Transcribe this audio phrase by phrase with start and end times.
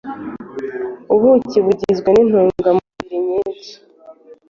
[1.13, 3.73] ubuki bugizwe n’intungamubiri nyinshi,